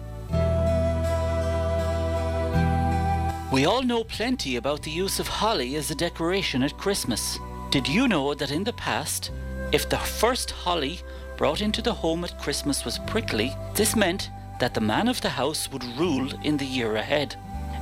We 3.51 3.65
all 3.65 3.83
know 3.83 4.03
plenty 4.03 4.55
about 4.55 4.81
the 4.81 4.91
use 4.91 5.19
of 5.19 5.27
holly 5.27 5.75
as 5.75 5.91
a 5.91 5.95
decoration 5.95 6.63
at 6.63 6.77
Christmas. 6.77 7.39
Did 7.69 7.87
you 7.87 8.07
know 8.07 8.33
that 8.33 8.51
in 8.51 8.63
the 8.63 8.73
past, 8.73 9.31
if 9.71 9.87
the 9.87 9.97
first 9.97 10.51
holly 10.51 10.99
brought 11.37 11.61
into 11.61 11.81
the 11.81 11.93
home 11.93 12.23
at 12.23 12.37
Christmas 12.39 12.85
was 12.85 12.99
prickly, 12.99 13.55
this 13.73 13.95
meant 13.95 14.29
that 14.59 14.73
the 14.73 14.81
man 14.81 15.07
of 15.07 15.21
the 15.21 15.29
house 15.29 15.69
would 15.71 15.83
rule 15.97 16.31
in 16.43 16.57
the 16.57 16.65
year 16.65 16.95
ahead. 16.95 17.35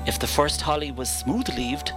If 0.05 0.19
the 0.19 0.27
first 0.27 0.61
holly 0.61 0.91
was 0.91 1.09
smooth 1.09 1.49
leaved, 1.49 1.91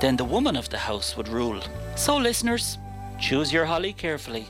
then 0.00 0.16
the 0.16 0.24
woman 0.24 0.56
of 0.56 0.68
the 0.68 0.78
house 0.78 1.16
would 1.16 1.28
rule. 1.28 1.60
So, 1.94 2.16
listeners, 2.16 2.78
choose 3.18 3.52
your 3.52 3.64
holly 3.64 3.92
carefully. 3.92 4.48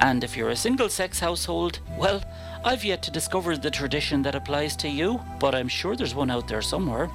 And 0.00 0.24
if 0.24 0.36
you're 0.36 0.50
a 0.50 0.56
single 0.56 0.88
sex 0.88 1.20
household, 1.20 1.78
well, 1.96 2.22
I've 2.64 2.84
yet 2.84 3.02
to 3.04 3.10
discover 3.10 3.56
the 3.56 3.70
tradition 3.70 4.22
that 4.22 4.34
applies 4.34 4.76
to 4.76 4.88
you, 4.88 5.20
but 5.38 5.54
I'm 5.54 5.68
sure 5.68 5.96
there's 5.96 6.14
one 6.14 6.30
out 6.30 6.48
there 6.48 6.62
somewhere. 6.62 7.06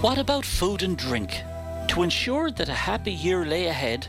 What 0.00 0.18
about 0.18 0.44
food 0.44 0.82
and 0.82 0.96
drink? 0.96 1.42
To 1.88 2.02
ensure 2.02 2.50
that 2.50 2.68
a 2.68 2.74
happy 2.74 3.12
year 3.12 3.44
lay 3.44 3.66
ahead, 3.66 4.08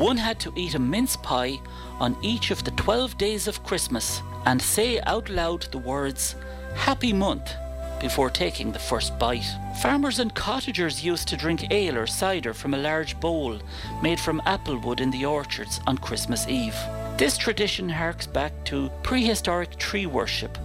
one 0.00 0.16
had 0.16 0.40
to 0.40 0.52
eat 0.56 0.74
a 0.74 0.78
mince 0.78 1.14
pie 1.14 1.60
on 1.98 2.16
each 2.22 2.50
of 2.50 2.64
the 2.64 2.70
12 2.70 3.18
days 3.18 3.46
of 3.46 3.62
Christmas 3.62 4.22
and 4.46 4.60
say 4.60 4.98
out 5.02 5.28
loud 5.28 5.62
the 5.72 5.78
words, 5.78 6.36
Happy 6.74 7.12
Month, 7.12 7.52
before 8.00 8.30
taking 8.30 8.72
the 8.72 8.78
first 8.78 9.18
bite. 9.18 9.44
Farmers 9.82 10.18
and 10.18 10.34
cottagers 10.34 11.04
used 11.04 11.28
to 11.28 11.36
drink 11.36 11.70
ale 11.70 11.98
or 11.98 12.06
cider 12.06 12.54
from 12.54 12.72
a 12.72 12.78
large 12.78 13.20
bowl 13.20 13.60
made 14.02 14.18
from 14.18 14.40
apple 14.46 14.78
wood 14.78 15.00
in 15.00 15.10
the 15.10 15.26
orchards 15.26 15.80
on 15.86 15.98
Christmas 15.98 16.48
Eve. 16.48 16.76
This 17.18 17.36
tradition 17.36 17.90
harks 17.90 18.26
back 18.26 18.52
to 18.64 18.88
prehistoric 19.02 19.76
tree 19.76 20.06
worship 20.06 20.56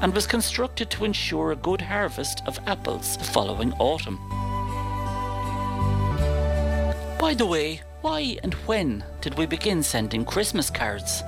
and 0.00 0.14
was 0.14 0.28
constructed 0.28 0.90
to 0.90 1.04
ensure 1.04 1.50
a 1.50 1.56
good 1.56 1.80
harvest 1.80 2.40
of 2.46 2.60
apples 2.68 3.16
the 3.16 3.24
following 3.24 3.72
autumn. 3.80 4.20
By 7.18 7.34
the 7.34 7.46
way, 7.46 7.80
why 8.02 8.38
and 8.42 8.54
when 8.66 9.04
did 9.20 9.36
we 9.36 9.46
begin 9.46 9.82
sending 9.82 10.24
Christmas 10.24 10.70
cards? 10.70 11.22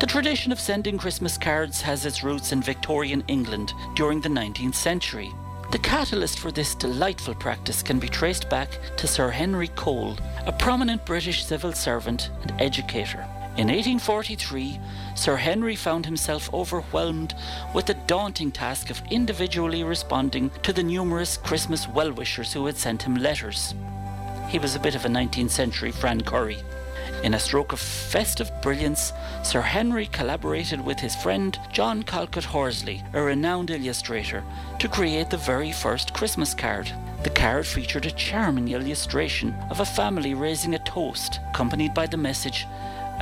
The 0.00 0.06
tradition 0.06 0.52
of 0.52 0.60
sending 0.60 0.98
Christmas 0.98 1.38
cards 1.38 1.80
has 1.82 2.04
its 2.04 2.24
roots 2.24 2.52
in 2.52 2.62
Victorian 2.62 3.22
England 3.28 3.72
during 3.94 4.20
the 4.20 4.28
19th 4.28 4.74
century. 4.74 5.30
The 5.70 5.78
catalyst 5.78 6.38
for 6.38 6.50
this 6.50 6.74
delightful 6.74 7.34
practice 7.34 7.82
can 7.82 7.98
be 7.98 8.08
traced 8.08 8.50
back 8.50 8.70
to 8.96 9.06
Sir 9.06 9.30
Henry 9.30 9.68
Cole, 9.68 10.16
a 10.46 10.52
prominent 10.52 11.04
British 11.06 11.44
civil 11.44 11.72
servant 11.72 12.30
and 12.42 12.52
educator. 12.60 13.26
In 13.56 13.68
1843, 13.68 14.80
Sir 15.14 15.36
Henry 15.36 15.76
found 15.76 16.06
himself 16.06 16.52
overwhelmed 16.54 17.34
with 17.74 17.86
the 17.86 17.94
daunting 18.06 18.50
task 18.50 18.90
of 18.90 19.02
individually 19.10 19.84
responding 19.84 20.50
to 20.62 20.72
the 20.72 20.82
numerous 20.82 21.36
Christmas 21.36 21.86
well 21.88 22.12
wishers 22.12 22.52
who 22.52 22.66
had 22.66 22.76
sent 22.76 23.02
him 23.02 23.14
letters. 23.14 23.74
He 24.52 24.58
was 24.58 24.76
a 24.76 24.80
bit 24.80 24.94
of 24.94 25.06
a 25.06 25.08
19th 25.08 25.48
century 25.48 25.90
Fran 25.90 26.20
Curry. 26.20 26.58
In 27.24 27.32
a 27.32 27.38
stroke 27.38 27.72
of 27.72 27.80
festive 27.80 28.52
brilliance, 28.60 29.14
Sir 29.42 29.62
Henry 29.62 30.04
collaborated 30.04 30.78
with 30.84 31.00
his 31.00 31.16
friend 31.16 31.58
John 31.72 32.02
Callcott 32.02 32.44
Horsley, 32.44 33.02
a 33.14 33.22
renowned 33.22 33.70
illustrator, 33.70 34.44
to 34.78 34.88
create 34.88 35.30
the 35.30 35.38
very 35.38 35.72
first 35.72 36.12
Christmas 36.12 36.52
card. 36.52 36.92
The 37.22 37.30
card 37.30 37.66
featured 37.66 38.04
a 38.04 38.10
charming 38.10 38.68
illustration 38.68 39.54
of 39.70 39.80
a 39.80 39.86
family 39.86 40.34
raising 40.34 40.74
a 40.74 40.78
toast, 40.80 41.40
accompanied 41.48 41.94
by 41.94 42.06
the 42.06 42.18
message, 42.18 42.66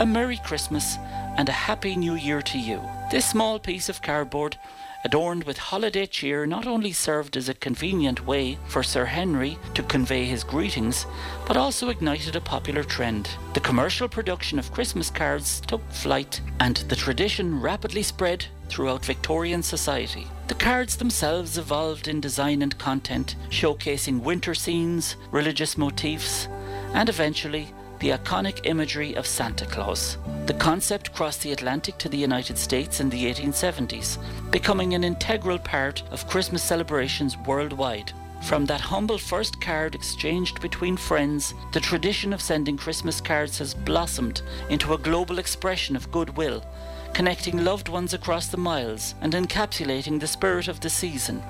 A 0.00 0.04
Merry 0.04 0.38
Christmas 0.38 0.98
and 1.36 1.48
a 1.48 1.52
Happy 1.52 1.94
New 1.94 2.16
Year 2.16 2.42
to 2.42 2.58
you. 2.58 2.82
This 3.12 3.24
small 3.24 3.60
piece 3.60 3.88
of 3.88 4.02
cardboard 4.02 4.56
adorned 5.04 5.44
with 5.44 5.56
holiday 5.58 6.06
cheer, 6.06 6.46
not 6.46 6.66
only 6.66 6.92
served 6.92 7.36
as 7.36 7.48
a 7.48 7.54
convenient 7.54 8.26
way 8.26 8.58
for 8.66 8.82
Sir 8.82 9.04
Henry 9.06 9.58
to 9.74 9.82
convey 9.82 10.24
his 10.24 10.44
greetings, 10.44 11.06
but 11.46 11.56
also 11.56 11.88
ignited 11.88 12.36
a 12.36 12.40
popular 12.40 12.82
trend. 12.82 13.28
The 13.54 13.60
commercial 13.60 14.08
production 14.08 14.58
of 14.58 14.72
Christmas 14.72 15.10
cards 15.10 15.60
took 15.60 15.82
flight, 15.90 16.40
and 16.60 16.76
the 16.76 16.96
tradition 16.96 17.60
rapidly 17.60 18.02
spread 18.02 18.46
throughout 18.68 19.04
Victorian 19.04 19.62
society. 19.62 20.26
The 20.48 20.54
cards 20.54 20.96
themselves 20.96 21.58
evolved 21.58 22.08
in 22.08 22.20
design 22.20 22.62
and 22.62 22.76
content, 22.78 23.36
showcasing 23.48 24.20
winter 24.20 24.54
scenes, 24.54 25.16
religious 25.30 25.78
motifs, 25.78 26.48
and 26.92 27.08
eventually 27.08 27.72
the 28.00 28.10
iconic 28.10 28.60
imagery 28.64 29.14
of 29.14 29.26
Santa 29.26 29.66
Claus. 29.66 30.16
The 30.46 30.54
concept 30.54 31.14
crossed 31.14 31.42
the 31.42 31.52
Atlantic 31.52 31.98
to 31.98 32.08
the 32.08 32.16
United 32.18 32.58
States 32.58 32.98
in 32.98 33.10
the 33.10 33.26
1870s, 33.26 34.18
becoming 34.50 34.94
an 34.94 35.04
integral 35.04 35.58
part 35.58 36.02
of 36.10 36.26
Christmas 36.26 36.62
celebrations 36.62 37.36
worldwide. 37.46 38.12
From 38.42 38.64
that 38.66 38.80
humble 38.80 39.18
first 39.18 39.60
card 39.60 39.94
exchanged 39.94 40.62
between 40.62 40.96
friends, 40.96 41.52
the 41.72 41.80
tradition 41.80 42.32
of 42.32 42.40
sending 42.40 42.78
Christmas 42.78 43.20
cards 43.20 43.58
has 43.58 43.74
blossomed 43.74 44.40
into 44.70 44.94
a 44.94 44.98
global 44.98 45.38
expression 45.38 45.94
of 45.94 46.10
goodwill, 46.10 46.64
connecting 47.12 47.64
loved 47.64 47.88
ones 47.88 48.14
across 48.14 48.48
the 48.48 48.56
miles 48.56 49.14
and 49.20 49.34
encapsulating 49.34 50.18
the 50.18 50.26
spirit 50.26 50.68
of 50.68 50.80
the 50.80 50.90
season 50.90 51.42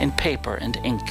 in 0.00 0.10
paper 0.12 0.56
and 0.56 0.76
ink. 0.78 1.08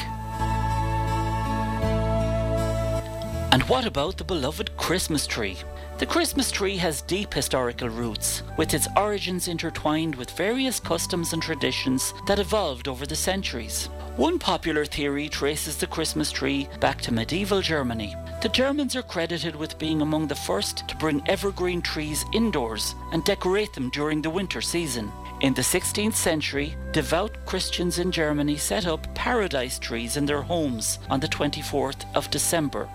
And 3.53 3.61
what 3.69 3.85
about 3.85 4.17
the 4.17 4.23
beloved 4.23 4.75
Christmas 4.77 5.27
tree? 5.27 5.59
The 5.99 6.07
Christmas 6.07 6.49
tree 6.49 6.75
has 6.77 7.03
deep 7.03 7.35
historical 7.35 7.87
roots, 7.87 8.41
with 8.57 8.73
its 8.73 8.87
origins 8.97 9.47
intertwined 9.47 10.15
with 10.15 10.31
various 10.31 10.79
customs 10.79 11.33
and 11.33 11.43
traditions 11.43 12.15
that 12.25 12.39
evolved 12.39 12.87
over 12.87 13.05
the 13.05 13.15
centuries. 13.15 13.89
One 14.15 14.39
popular 14.39 14.85
theory 14.85 15.29
traces 15.29 15.77
the 15.77 15.85
Christmas 15.85 16.31
tree 16.31 16.67
back 16.79 16.99
to 17.01 17.13
medieval 17.13 17.61
Germany. 17.61 18.15
The 18.41 18.49
Germans 18.49 18.95
are 18.95 19.03
credited 19.03 19.55
with 19.55 19.77
being 19.77 20.01
among 20.01 20.29
the 20.29 20.43
first 20.49 20.87
to 20.87 20.97
bring 20.97 21.21
evergreen 21.27 21.83
trees 21.83 22.25
indoors 22.33 22.95
and 23.11 23.23
decorate 23.23 23.73
them 23.73 23.91
during 23.91 24.23
the 24.23 24.31
winter 24.31 24.61
season. 24.61 25.11
In 25.41 25.53
the 25.53 25.61
16th 25.61 26.15
century, 26.15 26.75
devout 26.91 27.37
Christians 27.45 27.99
in 27.99 28.11
Germany 28.11 28.57
set 28.57 28.87
up 28.87 29.13
paradise 29.13 29.77
trees 29.77 30.17
in 30.17 30.25
their 30.25 30.41
homes 30.41 30.97
on 31.11 31.19
the 31.19 31.27
24th 31.27 32.03
of 32.15 32.31
December 32.31 32.89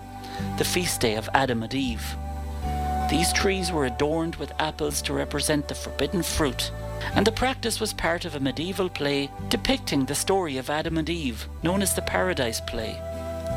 the 0.57 0.65
feast 0.65 1.01
day 1.01 1.15
of 1.15 1.29
Adam 1.33 1.63
and 1.63 1.73
Eve. 1.73 2.15
These 3.09 3.33
trees 3.33 3.71
were 3.71 3.85
adorned 3.85 4.35
with 4.35 4.53
apples 4.59 5.01
to 5.03 5.13
represent 5.13 5.67
the 5.67 5.75
forbidden 5.75 6.21
fruit, 6.21 6.71
and 7.15 7.25
the 7.25 7.31
practice 7.31 7.79
was 7.79 7.93
part 7.93 8.25
of 8.25 8.35
a 8.35 8.39
medieval 8.39 8.89
play 8.89 9.31
depicting 9.49 10.05
the 10.05 10.15
story 10.15 10.57
of 10.57 10.69
Adam 10.69 10.97
and 10.97 11.09
Eve, 11.09 11.47
known 11.63 11.81
as 11.81 11.95
the 11.95 12.01
Paradise 12.03 12.61
Play. 12.61 12.95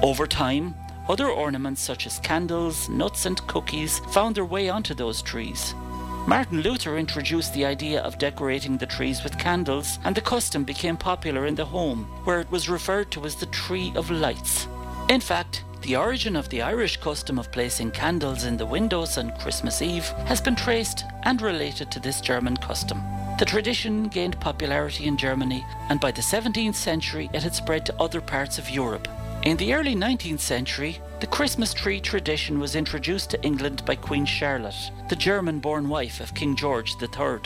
Over 0.02 0.26
time, 0.26 0.74
other 1.08 1.28
ornaments 1.28 1.82
such 1.82 2.06
as 2.06 2.18
candles, 2.20 2.88
nuts, 2.88 3.26
and 3.26 3.46
cookies 3.46 3.98
found 4.10 4.34
their 4.34 4.44
way 4.44 4.68
onto 4.68 4.94
those 4.94 5.20
trees. 5.20 5.74
Martin 6.26 6.60
Luther 6.62 6.96
introduced 6.96 7.52
the 7.52 7.64
idea 7.64 8.00
of 8.00 8.18
decorating 8.18 8.78
the 8.78 8.86
trees 8.86 9.24
with 9.24 9.38
candles, 9.38 9.98
and 10.04 10.14
the 10.14 10.20
custom 10.20 10.62
became 10.62 10.96
popular 10.96 11.46
in 11.46 11.56
the 11.56 11.64
home, 11.64 12.04
where 12.24 12.40
it 12.40 12.50
was 12.50 12.68
referred 12.68 13.10
to 13.10 13.24
as 13.24 13.34
the 13.34 13.46
Tree 13.46 13.92
of 13.96 14.10
Lights. 14.10 14.68
In 15.08 15.20
fact, 15.20 15.64
the 15.82 15.96
origin 15.96 16.36
of 16.36 16.48
the 16.48 16.62
Irish 16.62 16.96
custom 16.98 17.38
of 17.38 17.50
placing 17.50 17.90
candles 17.90 18.44
in 18.44 18.56
the 18.56 18.66
windows 18.66 19.18
on 19.18 19.36
Christmas 19.38 19.82
Eve 19.82 20.06
has 20.26 20.40
been 20.40 20.54
traced 20.54 21.04
and 21.24 21.42
related 21.42 21.90
to 21.90 22.00
this 22.00 22.20
German 22.20 22.56
custom. 22.56 23.02
The 23.38 23.44
tradition 23.44 24.08
gained 24.08 24.38
popularity 24.38 25.06
in 25.06 25.16
Germany, 25.16 25.64
and 25.88 25.98
by 25.98 26.12
the 26.12 26.22
17th 26.22 26.76
century 26.76 27.28
it 27.32 27.42
had 27.42 27.54
spread 27.54 27.84
to 27.86 28.00
other 28.00 28.20
parts 28.20 28.58
of 28.58 28.70
Europe. 28.70 29.08
In 29.42 29.56
the 29.56 29.74
early 29.74 29.96
19th 29.96 30.40
century, 30.40 31.00
the 31.18 31.26
Christmas 31.26 31.74
tree 31.74 32.00
tradition 32.00 32.60
was 32.60 32.76
introduced 32.76 33.30
to 33.30 33.42
England 33.42 33.84
by 33.84 33.96
Queen 33.96 34.24
Charlotte, 34.24 34.92
the 35.08 35.16
German 35.16 35.58
born 35.58 35.88
wife 35.88 36.20
of 36.20 36.34
King 36.34 36.54
George 36.54 36.94
III. 37.02 37.40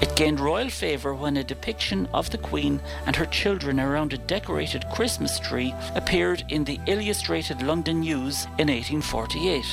It 0.00 0.14
gained 0.14 0.38
royal 0.38 0.70
favour 0.70 1.12
when 1.12 1.36
a 1.36 1.42
depiction 1.42 2.08
of 2.14 2.30
the 2.30 2.38
Queen 2.38 2.80
and 3.06 3.16
her 3.16 3.26
children 3.26 3.80
around 3.80 4.12
a 4.12 4.18
decorated 4.18 4.84
Christmas 4.92 5.40
tree 5.40 5.74
appeared 5.96 6.44
in 6.50 6.62
the 6.62 6.78
Illustrated 6.86 7.62
London 7.62 8.00
News 8.00 8.44
in 8.58 8.68
1848. 8.68 9.64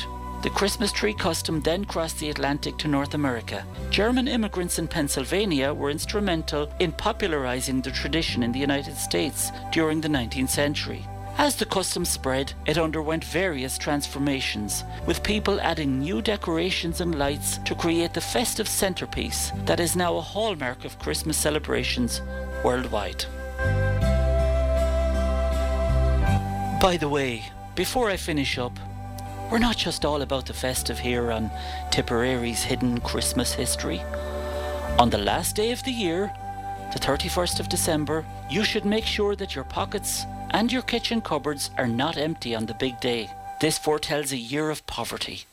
The 0.41 0.49
Christmas 0.49 0.91
tree 0.91 1.13
custom 1.13 1.61
then 1.61 1.85
crossed 1.85 2.19
the 2.19 2.29
Atlantic 2.29 2.77
to 2.79 2.87
North 2.87 3.13
America. 3.13 3.65
German 3.91 4.27
immigrants 4.27 4.79
in 4.79 4.87
Pennsylvania 4.87 5.73
were 5.73 5.91
instrumental 5.91 6.71
in 6.79 6.91
popularizing 6.91 7.81
the 7.81 7.91
tradition 7.91 8.41
in 8.41 8.51
the 8.51 8.59
United 8.59 8.95
States 8.95 9.51
during 9.71 10.01
the 10.01 10.07
19th 10.07 10.49
century. 10.49 11.05
As 11.37 11.57
the 11.57 11.65
custom 11.65 12.05
spread, 12.05 12.53
it 12.65 12.77
underwent 12.77 13.25
various 13.25 13.77
transformations, 13.77 14.85
with 15.05 15.21
people 15.21 15.59
adding 15.59 15.99
new 15.99 16.21
decorations 16.21 17.01
and 17.01 17.19
lights 17.19 17.57
to 17.65 17.75
create 17.75 18.13
the 18.13 18.21
festive 18.21 18.69
centerpiece 18.69 19.51
that 19.65 19.81
is 19.81 19.97
now 19.97 20.15
a 20.15 20.21
hallmark 20.21 20.85
of 20.85 20.97
Christmas 20.97 21.35
celebrations 21.35 22.21
worldwide. 22.63 23.25
By 26.81 26.97
the 26.97 27.09
way, 27.09 27.43
before 27.75 28.09
I 28.09 28.15
finish 28.15 28.57
up, 28.57 28.79
we're 29.51 29.59
not 29.59 29.77
just 29.77 30.05
all 30.05 30.21
about 30.21 30.45
the 30.45 30.53
festive 30.53 30.99
here 30.99 31.31
on 31.31 31.51
Tipperary's 31.91 32.63
hidden 32.63 33.01
Christmas 33.01 33.53
history. 33.53 34.01
On 34.97 35.09
the 35.09 35.17
last 35.17 35.57
day 35.57 35.73
of 35.73 35.83
the 35.83 35.91
year, 35.91 36.31
the 36.93 36.99
31st 36.99 37.59
of 37.59 37.67
December, 37.67 38.25
you 38.49 38.63
should 38.63 38.85
make 38.85 39.05
sure 39.05 39.35
that 39.35 39.53
your 39.53 39.65
pockets 39.65 40.25
and 40.55 40.71
your 40.71 40.83
kitchen 40.83 41.19
cupboards 41.19 41.69
are 41.77 41.85
not 41.85 42.17
empty 42.17 42.55
on 42.55 42.65
the 42.65 42.73
big 42.75 42.97
day. 43.01 43.29
This 43.59 43.77
foretells 43.77 44.31
a 44.31 44.37
year 44.37 44.69
of 44.69 44.87
poverty. 44.87 45.43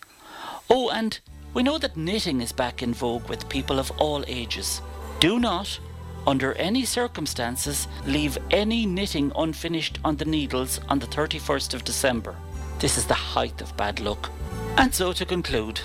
Oh, 0.71 0.91
and 0.91 1.19
we 1.55 1.65
know 1.65 1.77
that 1.79 1.97
knitting 1.97 2.41
is 2.41 2.53
back 2.53 2.85
in 2.85 2.95
vogue 2.95 3.29
with 3.29 3.49
people 3.49 3.81
of 3.81 3.91
all 3.99 4.23
ages. 4.29 4.81
Do 5.19 5.41
not, 5.41 5.81
under 6.25 6.53
any 6.53 6.85
circumstances, 6.85 7.89
leave 8.07 8.39
any 8.53 8.87
knitting 8.87 9.33
unfinished 9.35 9.99
on 10.05 10.19
the 10.19 10.25
needles 10.25 10.79
on 10.89 11.01
the 11.01 11.09
31st 11.09 11.75
of 11.75 11.83
December. 11.83 12.37
This 12.79 12.97
is 12.97 13.05
the 13.05 13.15
height 13.15 13.61
of 13.61 13.77
bad 13.77 13.99
luck. 13.99 14.31
And 14.77 14.95
so 14.95 15.13
to 15.15 15.27
conclude, 15.27 15.81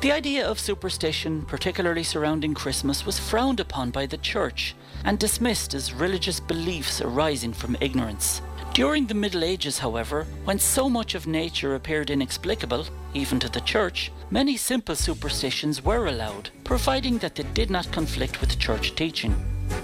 the 0.00 0.12
idea 0.12 0.48
of 0.48 0.60
superstition, 0.60 1.42
particularly 1.42 2.04
surrounding 2.04 2.54
Christmas, 2.54 3.04
was 3.04 3.18
frowned 3.18 3.58
upon 3.58 3.90
by 3.90 4.06
the 4.06 4.16
Church 4.16 4.76
and 5.04 5.18
dismissed 5.18 5.74
as 5.74 5.92
religious 5.92 6.38
beliefs 6.38 7.00
arising 7.00 7.52
from 7.52 7.76
ignorance. 7.80 8.42
During 8.72 9.06
the 9.06 9.14
Middle 9.14 9.42
Ages, 9.42 9.78
however, 9.78 10.26
when 10.44 10.60
so 10.60 10.88
much 10.88 11.16
of 11.16 11.26
nature 11.26 11.74
appeared 11.74 12.08
inexplicable, 12.08 12.86
even 13.14 13.40
to 13.40 13.48
the 13.48 13.60
Church, 13.62 14.12
many 14.30 14.56
simple 14.56 14.94
superstitions 14.94 15.84
were 15.84 16.06
allowed, 16.06 16.50
providing 16.62 17.18
that 17.18 17.34
they 17.34 17.42
did 17.42 17.68
not 17.68 17.90
conflict 17.90 18.40
with 18.40 18.60
Church 18.60 18.94
teaching. 18.94 19.34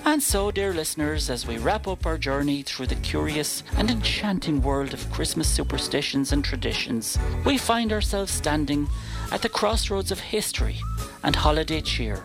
And 0.04 0.22
so, 0.22 0.52
dear 0.52 0.72
listeners, 0.72 1.30
as 1.30 1.48
we 1.48 1.58
wrap 1.58 1.88
up 1.88 2.06
our 2.06 2.16
journey 2.16 2.62
through 2.62 2.86
the 2.86 2.94
curious 2.96 3.64
and 3.76 3.90
enchanting 3.90 4.62
world 4.62 4.94
of 4.94 5.10
Christmas 5.10 5.48
superstitions 5.48 6.30
and 6.30 6.44
traditions, 6.44 7.18
we 7.44 7.58
find 7.58 7.92
ourselves 7.92 8.32
standing 8.32 8.88
at 9.32 9.42
the 9.42 9.48
crossroads 9.48 10.12
of 10.12 10.20
history 10.20 10.76
and 11.24 11.34
holiday 11.34 11.80
cheer. 11.80 12.22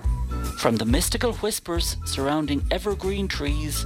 From 0.60 0.76
the 0.76 0.86
mystical 0.86 1.34
whispers 1.34 1.98
surrounding 2.06 2.64
evergreen 2.70 3.28
trees 3.28 3.84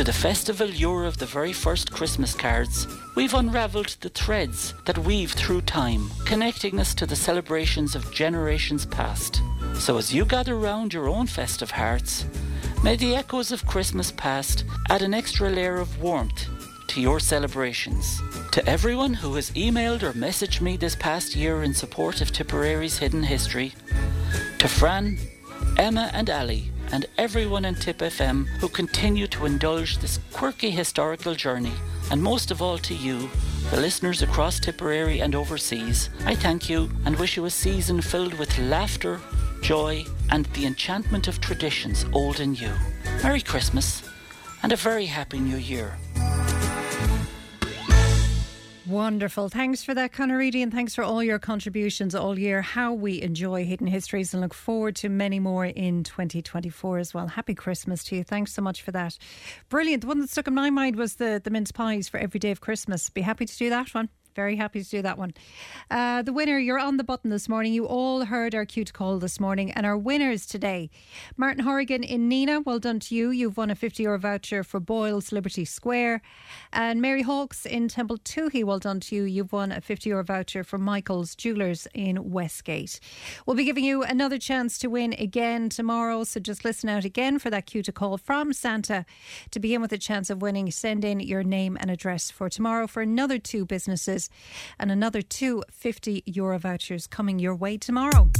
to 0.00 0.04
the 0.04 0.12
festival 0.14 0.66
lure 0.66 1.04
of 1.04 1.18
the 1.18 1.26
very 1.26 1.52
first 1.52 1.92
Christmas 1.92 2.32
cards, 2.32 2.86
we've 3.16 3.34
unravelled 3.34 3.94
the 4.00 4.08
threads 4.08 4.72
that 4.86 4.96
weave 4.96 5.32
through 5.32 5.60
time, 5.60 6.10
connecting 6.24 6.80
us 6.80 6.94
to 6.94 7.04
the 7.04 7.14
celebrations 7.14 7.94
of 7.94 8.10
generations 8.10 8.86
past. 8.86 9.42
So 9.74 9.98
as 9.98 10.14
you 10.14 10.24
gather 10.24 10.56
round 10.56 10.94
your 10.94 11.06
own 11.06 11.26
festive 11.26 11.70
hearts, 11.70 12.24
may 12.82 12.96
the 12.96 13.14
echoes 13.14 13.52
of 13.52 13.66
Christmas 13.66 14.10
past 14.10 14.64
add 14.88 15.02
an 15.02 15.12
extra 15.12 15.50
layer 15.50 15.76
of 15.76 16.00
warmth 16.00 16.48
to 16.86 17.02
your 17.02 17.20
celebrations. 17.20 18.22
To 18.52 18.66
everyone 18.66 19.12
who 19.12 19.34
has 19.34 19.50
emailed 19.50 20.02
or 20.02 20.14
messaged 20.14 20.62
me 20.62 20.78
this 20.78 20.96
past 20.96 21.36
year 21.36 21.62
in 21.62 21.74
support 21.74 22.22
of 22.22 22.32
Tipperary's 22.32 22.96
hidden 22.96 23.24
history, 23.24 23.74
to 24.60 24.66
Fran, 24.66 25.18
Emma, 25.76 26.10
and 26.14 26.30
Ali, 26.30 26.70
and 26.92 27.06
everyone 27.18 27.64
in 27.64 27.74
Tip 27.74 27.98
FM 27.98 28.46
who 28.58 28.68
continue 28.68 29.26
to 29.28 29.46
indulge 29.46 29.98
this 29.98 30.18
quirky 30.32 30.70
historical 30.70 31.34
journey, 31.34 31.72
and 32.10 32.22
most 32.22 32.50
of 32.50 32.60
all 32.60 32.78
to 32.78 32.94
you, 32.94 33.28
the 33.70 33.80
listeners 33.80 34.22
across 34.22 34.58
Tipperary 34.58 35.20
and 35.20 35.34
overseas, 35.34 36.10
I 36.24 36.34
thank 36.34 36.68
you 36.68 36.90
and 37.04 37.16
wish 37.16 37.36
you 37.36 37.44
a 37.44 37.50
season 37.50 38.00
filled 38.00 38.34
with 38.34 38.58
laughter, 38.58 39.20
joy, 39.62 40.04
and 40.30 40.46
the 40.46 40.66
enchantment 40.66 41.28
of 41.28 41.40
traditions 41.40 42.04
old 42.12 42.40
and 42.40 42.60
new. 42.60 42.72
Merry 43.22 43.40
Christmas 43.40 44.02
and 44.62 44.72
a 44.72 44.76
very 44.76 45.06
happy 45.06 45.38
New 45.38 45.56
Year. 45.56 45.96
Wonderful. 48.90 49.50
Thanks 49.50 49.84
for 49.84 49.94
that, 49.94 50.12
Conor 50.12 50.36
Reidy, 50.36 50.62
and 50.62 50.72
thanks 50.72 50.96
for 50.96 51.04
all 51.04 51.22
your 51.22 51.38
contributions 51.38 52.12
all 52.12 52.36
year. 52.36 52.60
How 52.60 52.92
we 52.92 53.22
enjoy 53.22 53.64
Hidden 53.64 53.86
Histories 53.86 54.34
and 54.34 54.40
look 54.40 54.52
forward 54.52 54.96
to 54.96 55.08
many 55.08 55.38
more 55.38 55.64
in 55.64 56.02
2024 56.02 56.98
as 56.98 57.14
well. 57.14 57.28
Happy 57.28 57.54
Christmas 57.54 58.02
to 58.04 58.16
you. 58.16 58.24
Thanks 58.24 58.52
so 58.52 58.62
much 58.62 58.82
for 58.82 58.90
that. 58.90 59.16
Brilliant. 59.68 60.00
The 60.00 60.08
one 60.08 60.18
that 60.18 60.28
stuck 60.28 60.48
in 60.48 60.54
my 60.54 60.70
mind 60.70 60.96
was 60.96 61.14
the, 61.16 61.40
the 61.42 61.50
mince 61.50 61.70
pies 61.70 62.08
for 62.08 62.18
every 62.18 62.40
day 62.40 62.50
of 62.50 62.60
Christmas. 62.60 63.08
Be 63.10 63.20
happy 63.20 63.46
to 63.46 63.56
do 63.56 63.70
that 63.70 63.94
one. 63.94 64.08
Very 64.34 64.56
happy 64.56 64.82
to 64.82 64.88
do 64.88 65.02
that 65.02 65.18
one. 65.18 65.34
Uh, 65.90 66.22
the 66.22 66.32
winner, 66.32 66.58
you're 66.58 66.78
on 66.78 66.96
the 66.96 67.04
button 67.04 67.30
this 67.30 67.48
morning. 67.48 67.72
You 67.72 67.86
all 67.86 68.24
heard 68.24 68.54
our 68.54 68.64
cute 68.64 68.92
call 68.92 69.18
this 69.18 69.40
morning, 69.40 69.70
and 69.72 69.84
our 69.84 69.96
winners 69.96 70.46
today 70.46 70.90
Martin 71.36 71.64
Horrigan 71.64 72.04
in 72.04 72.28
Nenagh, 72.28 72.64
well 72.64 72.78
done 72.78 73.00
to 73.00 73.14
you. 73.14 73.30
You've 73.30 73.56
won 73.56 73.70
a 73.70 73.74
50 73.74 74.02
euro 74.02 74.18
voucher 74.18 74.62
for 74.62 74.80
Boyle's 74.80 75.32
Liberty 75.32 75.64
Square. 75.64 76.22
And 76.72 77.00
Mary 77.00 77.22
Hawkes 77.22 77.66
in 77.66 77.88
Templetuohy, 77.88 78.64
well 78.64 78.78
done 78.78 79.00
to 79.00 79.16
you. 79.16 79.22
You've 79.24 79.52
won 79.52 79.72
a 79.72 79.80
50 79.80 80.10
euro 80.10 80.24
voucher 80.24 80.62
for 80.62 80.78
Michael's 80.78 81.34
Jewelers 81.34 81.88
in 81.94 82.30
Westgate. 82.30 83.00
We'll 83.46 83.56
be 83.56 83.64
giving 83.64 83.84
you 83.84 84.02
another 84.02 84.38
chance 84.38 84.78
to 84.78 84.88
win 84.88 85.14
again 85.14 85.68
tomorrow, 85.68 86.24
so 86.24 86.40
just 86.40 86.64
listen 86.64 86.88
out 86.88 87.04
again 87.04 87.38
for 87.38 87.50
that 87.50 87.66
cue 87.66 87.82
to 87.82 87.92
call 87.92 88.18
from 88.18 88.52
Santa 88.52 89.04
to 89.50 89.60
begin 89.60 89.80
with 89.80 89.92
a 89.92 89.98
chance 89.98 90.30
of 90.30 90.42
winning. 90.42 90.70
Send 90.70 91.04
in 91.04 91.20
your 91.20 91.42
name 91.42 91.76
and 91.80 91.90
address 91.90 92.30
for 92.30 92.48
tomorrow 92.48 92.86
for 92.86 93.02
another 93.02 93.38
two 93.38 93.64
businesses 93.64 94.19
and 94.78 94.90
another 94.90 95.22
two 95.22 95.62
50 95.70 96.24
euro 96.26 96.58
vouchers 96.58 97.06
coming 97.06 97.38
your 97.38 97.54
way 97.54 97.78
tomorrow. 97.78 98.30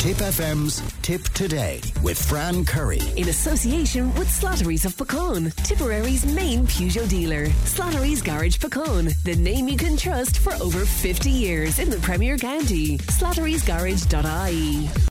Tip 0.00 0.16
FM's 0.16 0.80
Tip 1.02 1.22
Today 1.34 1.80
with 2.02 2.18
Fran 2.18 2.64
Curry. 2.64 3.02
In 3.18 3.28
association 3.28 4.14
with 4.14 4.28
Slattery's 4.28 4.86
of 4.86 4.96
Pecan, 4.96 5.50
Tipperary's 5.62 6.24
main 6.24 6.66
Peugeot 6.66 7.06
dealer. 7.06 7.44
Slattery's 7.66 8.22
Garage 8.22 8.58
Pecan, 8.58 9.10
the 9.24 9.36
name 9.36 9.68
you 9.68 9.76
can 9.76 9.98
trust 9.98 10.38
for 10.38 10.54
over 10.54 10.86
50 10.86 11.28
years 11.28 11.78
in 11.78 11.90
the 11.90 11.98
Premier 11.98 12.38
County. 12.38 12.96
Slattery'sGarage.ie 12.96 14.90